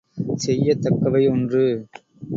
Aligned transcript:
செய்யத் 0.35 0.81
தக்கவை 0.81 1.23
ஒன்று. 1.29 1.65